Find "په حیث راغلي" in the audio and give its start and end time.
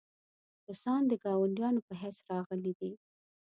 1.87-2.73